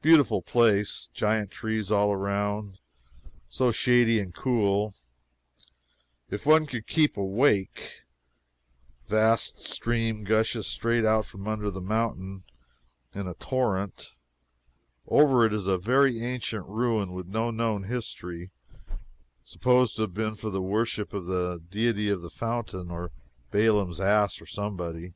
Beautiful 0.00 0.40
place 0.40 1.08
giant 1.14 1.50
trees 1.50 1.90
all 1.90 2.12
around 2.12 2.78
so 3.48 3.72
shady 3.72 4.20
and 4.20 4.32
cool, 4.32 4.94
if 6.30 6.46
one 6.46 6.64
could 6.64 6.86
keep 6.86 7.16
awake 7.16 8.02
vast 9.08 9.60
stream 9.60 10.22
gushes 10.22 10.68
straight 10.68 11.04
out 11.04 11.26
from 11.26 11.48
under 11.48 11.72
the 11.72 11.80
mountain 11.80 12.44
in 13.12 13.26
a 13.26 13.34
torrent. 13.34 14.10
Over 15.08 15.44
it 15.44 15.52
is 15.52 15.66
a 15.66 15.76
very 15.76 16.22
ancient 16.22 16.64
ruin, 16.68 17.10
with 17.10 17.26
no 17.26 17.50
known 17.50 17.82
history 17.82 18.52
supposed 19.42 19.96
to 19.96 20.02
have 20.02 20.14
been 20.14 20.36
for 20.36 20.50
the 20.50 20.62
worship 20.62 21.12
of 21.12 21.26
the 21.26 21.60
deity 21.68 22.08
of 22.10 22.20
the 22.22 22.30
fountain 22.30 22.92
or 22.92 23.10
Baalam's 23.50 24.00
ass 24.00 24.40
or 24.40 24.46
somebody. 24.46 25.14